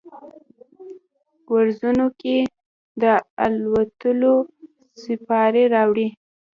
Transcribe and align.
وزرونو 1.53 2.07
کې، 2.19 2.37
د 3.01 3.03
الوتلو 3.45 4.35
سیپارې 5.01 5.63
راوړي 5.75 6.07